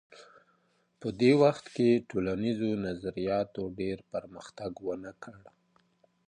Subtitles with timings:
[0.99, 5.39] په دې وخت کي ټولنیزو نظریاتو ډېر پرمختګ ونه کړ.